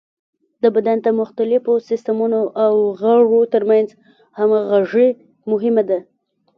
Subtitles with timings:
[0.63, 3.87] د بدن د مختلفو سیستمونو او غړو تر منځ
[4.39, 5.09] همغږي
[5.51, 5.99] مهمه ده.